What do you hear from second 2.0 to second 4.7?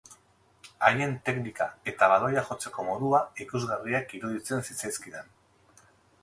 baloia jotzeko modua ikusgarriak iruditzen